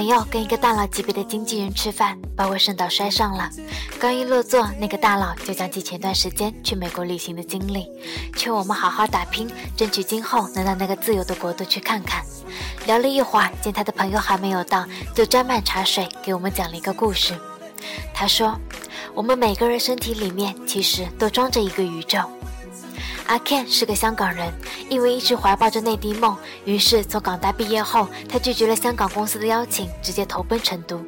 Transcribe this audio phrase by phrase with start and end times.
[0.00, 3.50] 朋友跟一个大佬级别的经纪人吃饭，把我肾道摔上了。
[3.98, 7.86] 刚一落座，那个大佬就讲起前段时间去美国旅行的经历，
[8.34, 9.46] 劝我们好好打拼，
[9.76, 12.24] 争取今后能到那个自由的国度去看看。
[12.86, 17.38] 聊了一会儿，见他的朋友还没有到，就沾满茶水给我们讲了一个故事。
[18.14, 18.58] 他说，
[19.12, 22.20] 我们每个人身体里面其实都装着一个宇宙。
[23.26, 24.52] 阿 Ken 是个香港人，
[24.88, 31.00] 因为一直怀抱着内地梦，于是从港大毕业后，他拒绝了香港公司的邀请，直接投奔成都。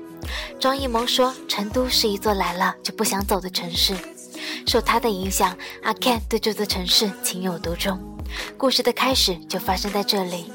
[0.60, 3.94] 张艺谋说，成都是一座来了就不想走的城市。
[4.66, 7.98] 受他的影响，阿 Ken 对这座城市情有独钟。
[8.56, 10.52] 故事的开始就发生在这里。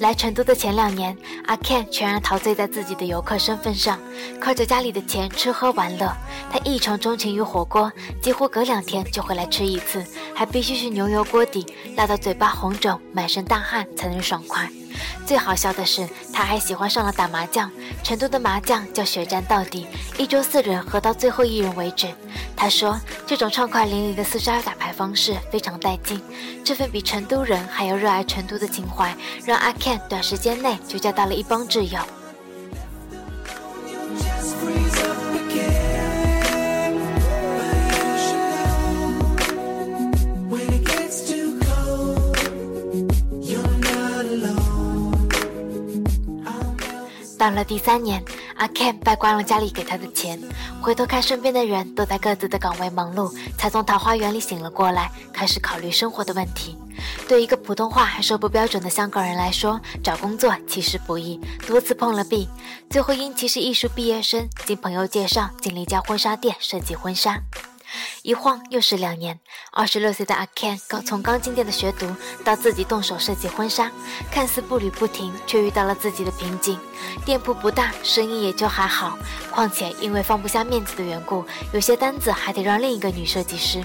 [0.00, 4.00] 来成都的前两年，阿 Ken 全然陶醉在自己的游客身份上，
[4.40, 6.10] 靠着家里的钱吃喝玩乐。
[6.50, 7.92] 他异常钟情于火锅，
[8.22, 10.02] 几乎隔两天就会来吃一次，
[10.34, 14.66] 还必须是牛油锅底，辣到嘴巴红肿、满身大汗才能爽快。
[15.30, 17.70] 最好笑的是，他还喜欢上了打麻将。
[18.02, 19.86] 成都的麻将叫血战到底，
[20.18, 22.08] 一桌四人喝到最后一人为止。
[22.56, 26.20] 他说，这种畅快淋漓的厮杀打牌方式非常带劲。
[26.64, 32.00] 这份比成都人还要热爱成都的情怀，让阿 Ken 短时间内就交到了一帮挚友。
[47.40, 48.22] 到了第三年，
[48.56, 50.38] 阿 Ken 败光了家里给他的钱，
[50.82, 56.76] 回头看身边的人都在各自的岗位忙碌，才从桃花源里醒了过来，开始考虑生活的问题。
[57.26, 62.46] 对一个普通话还说不标准的香港人来说，找工作其实不易，多次碰了壁，
[62.90, 67.40] 最后因其是艺术毕业生，经朋友介绍进了一家婚纱店设计婚纱。
[68.22, 69.38] 一晃又是两年，
[69.72, 72.06] 二十六岁的阿 Ken 刚从刚进店的学徒
[72.44, 73.90] 到自己动手设计婚纱，
[74.30, 76.78] 看似步履不停，却遇到了自己的瓶颈。
[77.24, 79.18] 店铺不大，生意也就还好，
[79.50, 83.82] 况且因为放不下面子的缘故，有些单子还得让另一个女设计师。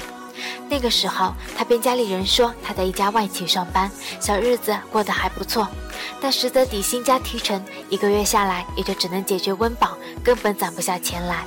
[0.67, 5.65] 那个时候，他骗家里人说他在一家外企上班，小日子过得还不错，
[6.19, 11.45] 但实则底薪加提成，一个月下来也就只能解决温饱，根本攒不下钱来。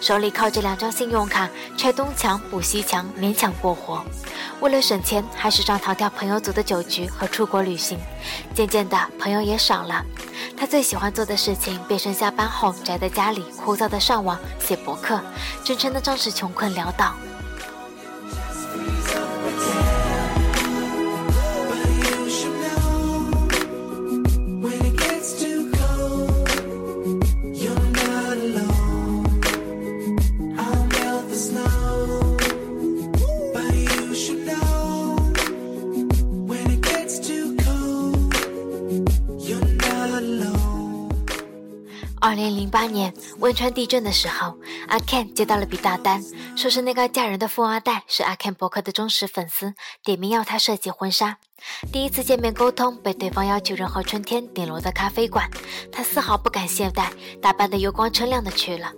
[0.00, 4.04] 手里靠着两张信用卡，拆东墙补西墙，勉强过活。
[4.60, 7.98] 为了省钱，还时常逃掉朋友组的酒局和出国旅行。
[8.54, 10.04] 渐渐的，朋友也少了。
[10.56, 15.20] 他最喜欢做的事情，便是下班后宅在家里枯燥的上网、写博客，
[15.64, 17.14] 真称得上是穷困潦倒。
[42.82, 46.20] 八年汶川地震的时候，阿 Ken 接到了笔大单，
[46.56, 49.72] 说是那个嫁人的富二代是阿 Ken 博客的忠实粉丝，
[50.02, 51.38] 点名要他设计婚纱。
[51.92, 55.48] 第一次见面沟通，被对方要求人和春天顶楼的咖啡馆，
[55.92, 57.06] 他丝毫不敢懈怠，
[57.40, 58.92] 打扮得油光锃亮的去了。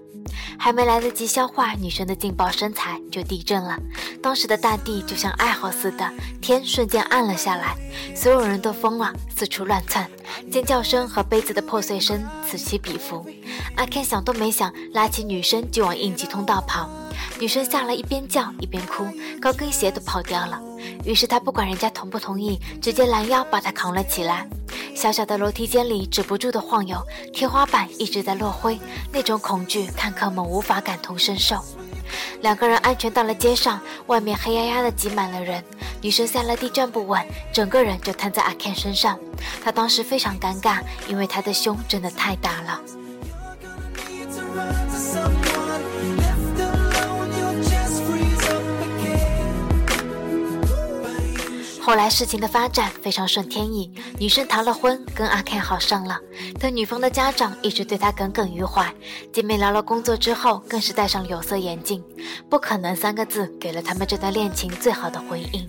[0.59, 3.79] 还没来得及消化女生的劲爆身材，就地震了。
[4.23, 7.77] 当时的大地就像哀嚎似的，天瞬间暗了下来，
[8.15, 10.09] 所有人都疯了，四处乱窜，
[10.51, 13.27] 尖叫声和杯子的破碎声此起彼伏。
[13.77, 16.89] 阿 Ken 想都没想，拉起女生就往应急通道跑。
[17.41, 19.07] 女生吓了一边叫一边哭，
[19.41, 20.61] 高跟鞋都跑掉了。
[21.05, 24.49] 于是他不管人家同不同意，直接拦腰把她扛了起来。
[25.05, 26.97] 小小的楼梯间里止不住的晃悠，
[27.31, 28.81] 天花板一直在落灰，
[29.13, 31.63] 那种恐惧看客们无法感同身受。
[32.41, 35.63] 两个人安全到了街上，外面黑压压的挤满了人。
[36.01, 37.23] 女生下了地站不稳，
[37.53, 39.21] 整个人就瘫在阿 Ken 身上。
[39.63, 42.81] 他当时非常尴尬，因为他的胸真的太大了。
[51.85, 56.19] 后来事情的发展非常顺天意，女生逃了婚，跟阿 Ken 好上了。
[56.59, 58.91] 但女方的家长一直对她耿耿于怀，
[59.31, 62.03] 见面聊了工作之后，更是戴上了有色眼镜。
[62.49, 65.69] 不可能三个字给了他们这段恋情最好的回应。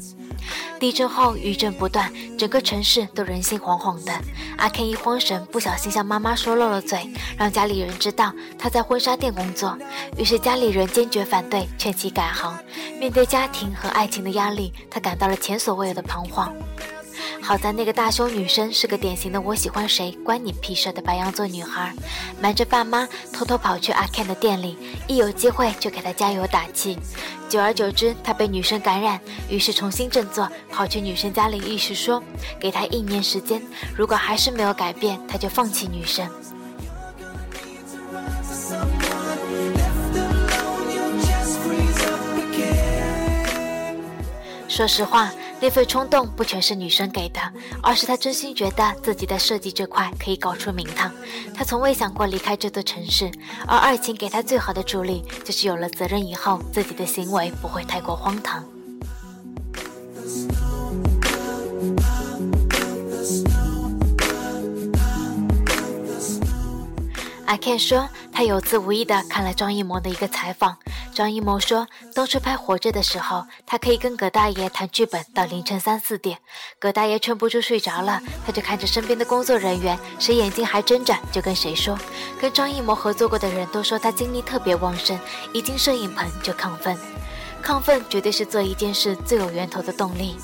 [0.80, 4.12] 地震后余震不断，整个城市都人心惶惶的。
[4.58, 9.78] 阿 Ken 一慌神，不小心向妈妈说漏了嘴，让家里人知道他在婚纱店工作。
[10.18, 12.58] 于是家里人坚决反对，劝其改行。
[13.00, 16.54] 面对家庭和爱情的压力，他感到了前所未有的彷徨。
[17.42, 21.94] 好在那个大胸女生是个典型的“我喜欢谁关你屁事”的白羊座女孩，
[22.42, 24.78] 瞒着爸妈偷偷跑去阿 Ken 的店里，
[25.08, 26.98] 一有机会就给他加油打气。
[27.48, 32.22] 久而久之，他被女生感染，于是重新振作，跑去女生家里，意思说
[32.60, 33.62] 给他一年时间，
[33.96, 36.28] 如果还是没有改变，他就放弃女生。
[44.68, 47.40] 说实话，那份冲动不全是女生给的，
[47.82, 51.12] 而是他真心觉得自己在设计这块可以搞出名堂。
[51.56, 53.32] 他从未想过离开这座城市，
[53.66, 58.64] 而爱情给他最好的助力，就是有了责任以后，自己的行为不会太过荒唐。
[67.46, 70.78] 阿 Ken 说，他有次无意的看了张艺谋的一个采访。
[71.16, 76.40] 张艺谋说，当初拍《活着》的时候，他可以跟葛大爷谈剧本到凌晨三四点，
[76.78, 81.98] 葛大爷撑不住睡着了，他就看着身边的工作人员，谁眼睛还睁着就跟谁说。
[82.38, 85.18] 跟张艺谋合作过的人都说他精力特别旺盛，
[85.54, 86.98] 一进摄影棚就亢奋，
[87.64, 90.36] 亢奋绝对是做一件事最有源头的动力。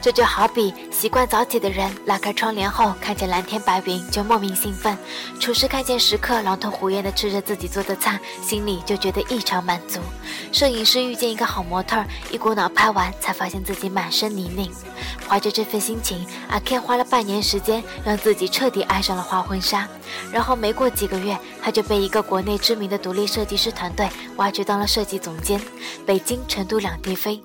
[0.00, 4.96] 这就好比习惯早起的人拉开窗帘后，看见蓝天白云就莫名兴奋；
[5.38, 10.00] 厨师看见食客狼吞虎咽地吃着自己做的菜，心里就觉得异常满足；
[10.52, 14.68] 摄影师遇见一个好模特，一股脑拍完，才发现自己满身泥泞。
[15.28, 19.86] 怀着这份心情，阿 Ken 花了半年时间，让自己彻底爱上了花婚纱。
[20.32, 25.60] 然后没过几个月，他就被一个国内知名的独立设计师团队挖掘当了设计总监，
[26.04, 27.40] 北京、成都两地飞。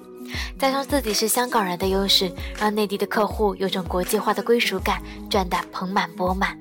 [0.59, 6.57] 加上自己是香港人的优势，让内地的客户有种国际化的归属感，赚得盆满钵满。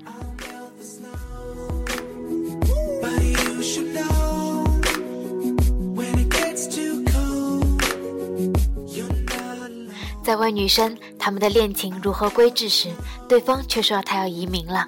[10.24, 12.90] 在问女生他们的恋情如何归置时，
[13.28, 14.84] 对方却说他要移民了。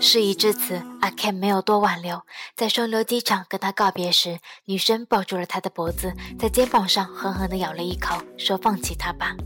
[0.00, 2.20] 事已至此，阿 Ken 没有多挽留，
[2.56, 9.36] 在双流机场跟他告别时，女生抱住了他的脖子，在肩膀上狠狠地咬了一口，说放弃他吧。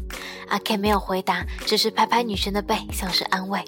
[0.48, 3.62] 阿 Ken 没有回答，只是拍拍女生的背，像是安慰。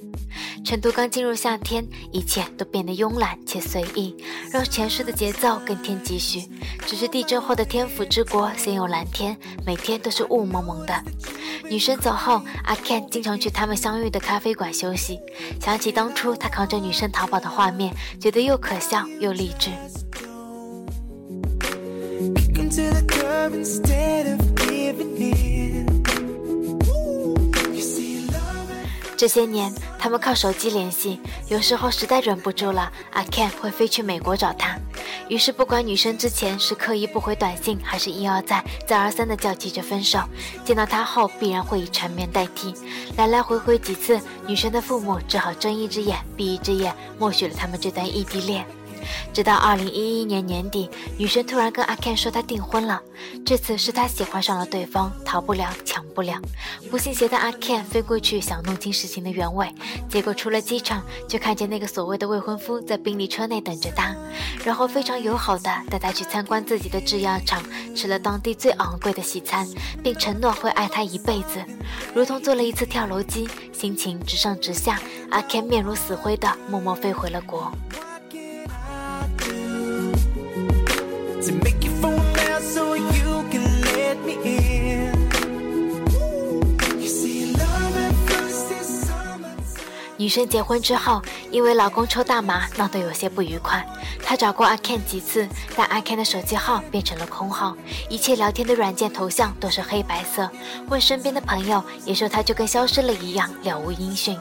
[0.65, 4.17] 成都刚进入夏天，一切都变得慵懒且随意，
[4.51, 6.49] 让前世的节奏更添几许。
[6.87, 11.03] 只是地震后的天府之国鲜有蓝天，每天都是雾蒙蒙的。
[11.65, 15.19] 女生走后，阿 Ken 经常去他们相遇的咖啡馆休息。
[15.61, 19.71] 想起当初他扛着女生逃跑的画面，觉得又可笑又励志。
[29.17, 34.79] 这些年，他们靠手机联系，有时候实在忍不住了，阿 Ken 会飞去美国找她。
[35.29, 40.21] 于是，不管女生之前是刻意不回短信，还是一而再、再而三的叫急着分手，
[40.65, 42.75] 见到他后必然会以缠绵代替。
[43.17, 48.67] 来来回回几次，女生的父母只好睁一只眼闭一只眼，默许了他们这段异地恋。
[49.33, 53.01] 直到二零一一年年底，女生突然跟阿 Ken 说她订婚了，
[53.45, 56.41] 这次是她喜欢上了对方，逃不了，抢不了。
[56.91, 59.73] 不信邪的阿 Ken 飞过去想弄清事情的原委，
[60.09, 64.15] 结果出了机场就看见那个所谓的未婚夫在宾利车内等着他，
[64.65, 67.63] 然后非常友好的带他去参观自己的制药厂，
[67.95, 69.67] 吃了当地最昂贵的西餐，
[70.03, 71.65] 并承诺会爱她一辈子，
[72.15, 75.01] 如同做了一次跳楼机，心情直上直下。
[75.31, 77.73] 阿 Ken 面如死灰的默默飞回了国。
[81.47, 85.13] To make your phone now so you can let me in.
[86.99, 89.51] You see, love at first is summer.
[90.17, 91.21] 女生结婚之后，
[91.51, 93.85] 因为老公抽大麻闹得有些不愉快。
[94.27, 95.47] 她找过阿 Ken 几次，
[95.77, 97.77] 但阿 Ken 的手机号变成了空号，
[98.09, 100.51] 一切聊天的软件头像都是黑白色。
[100.89, 104.39] 问身边的朋友，也说他就跟消失了一样，了无音讯。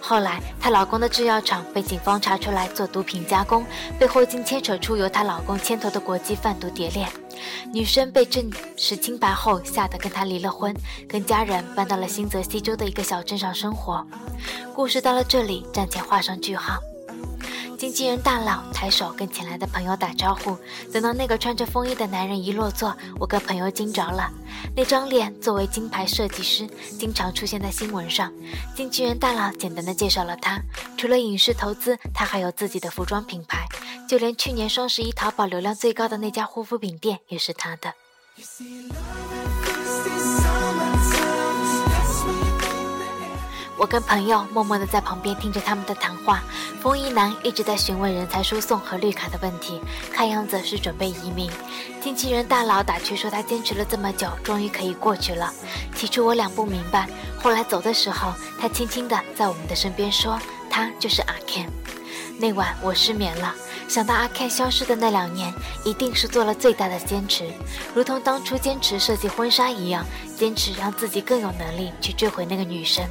[0.00, 3.64] 后来，她老公的制药厂被警方查出来做毒品加工，
[3.98, 7.08] 背后竟牵扯出由她老公牵头的国际贩毒蝶恋。
[7.72, 10.74] 女生被证实清白后，吓得跟他离了婚，
[11.08, 14.04] 跟家人搬到了新泽西州的一个小镇上生活。
[14.74, 16.78] 故事到了这里暂且画上句号。
[17.80, 20.54] 经纪人大佬抬手跟前来的朋友打招呼。
[20.92, 24.30] 等到那个穿着风衣的男人一落座，我跟朋友惊着了。
[24.76, 26.68] 那张脸作为金牌设计师，
[26.98, 28.30] 经常出现在新闻上。
[28.76, 30.60] 经纪人大佬简单的介绍了他，
[30.98, 33.66] 除了影视投资，他还有自己的服装品牌，
[34.06, 37.94] 就连去年双十一淘宝流量最高的那家护肤品店也是他的。
[43.80, 46.42] 我跟朋友默默地在旁边听着他们的谈话。
[46.82, 49.80] 风衣男一直在询问人才输送和绿卡的问题，
[50.12, 51.50] 看样子是准备移民。
[51.98, 55.50] 经纪人大佬打趣说他坚持了这么久，终于可以过去了。
[55.96, 57.08] 起初我俩不明白，
[57.42, 61.66] 后来走的时候，他轻轻地在我们的身边说：“他就是阿 Ken。”
[62.38, 63.54] 那晚我失眠了，
[63.88, 65.50] 想到阿 Ken 消失的那两年，
[65.86, 67.50] 一定是做了最大的坚持，
[67.94, 70.04] 如同当初坚持设计婚纱一样，
[70.36, 73.02] 坚持让自己更有能力去追回那个女生。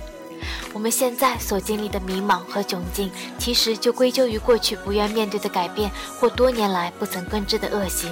[0.73, 8.07] 我们现在所经历的迷茫和窘境，其实就归咎于过去不愿面对的改变，或多年来不曾根治的恶习。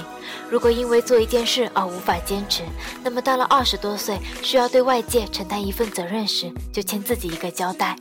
[0.50, 2.64] 如果因为做一件事而无法坚持，
[3.04, 7.96] 那么到了二十多岁需要对外界承担一份责任时，就欠自己一个交代。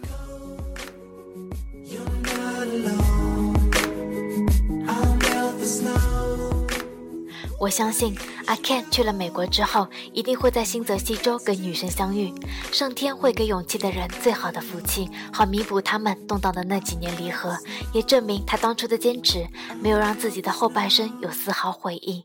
[7.59, 8.15] 我相信
[8.47, 12.33] 阿 Ken 去了美国之后，一定会在新泽西州跟女神相遇。
[12.73, 17.57] 上天会给勇气的人最好的福气，好弥补他们动荡的那几年离合，
[17.93, 19.47] 也证明他当初的坚持
[19.81, 22.25] 没有让自己的后半生有丝毫悔意。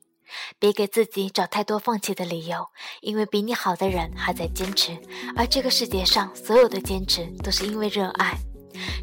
[0.60, 2.68] 别给自己找太多放弃的理由，
[3.02, 4.98] 因为比你好的人还在坚持，
[5.36, 8.38] 而这个世界上所有的坚持都是因为热爱。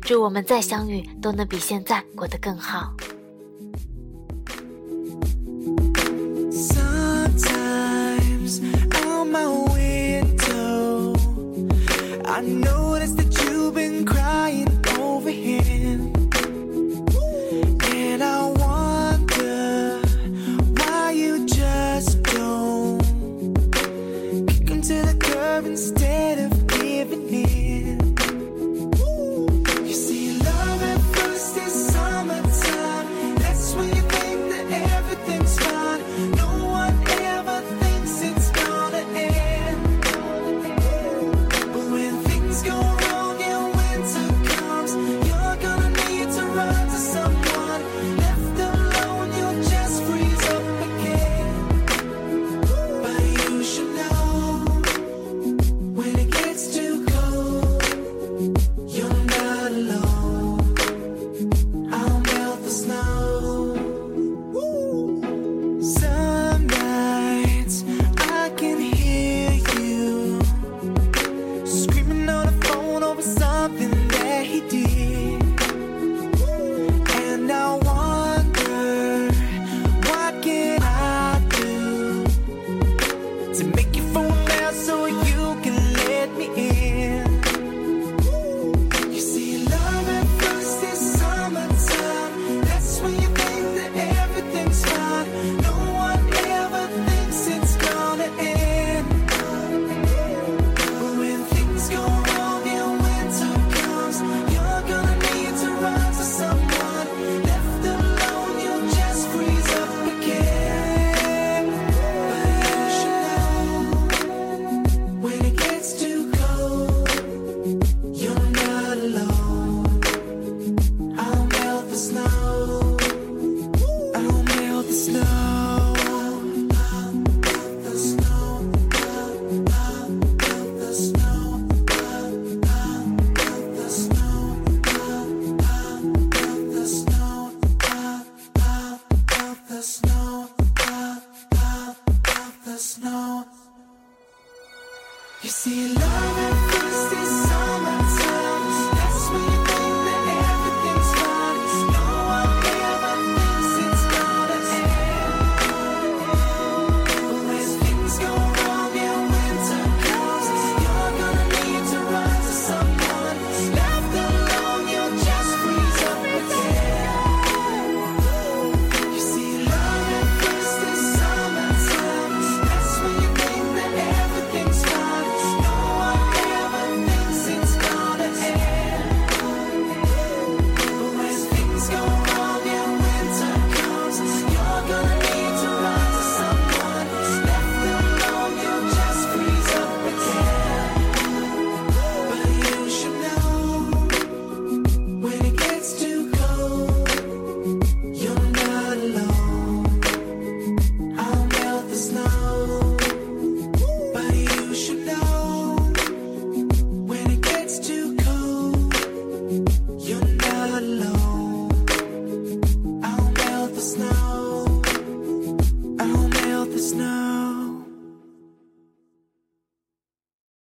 [0.00, 2.94] 祝我们再相遇都能比现在过得更好。
[12.24, 14.67] I noticed that you've been crying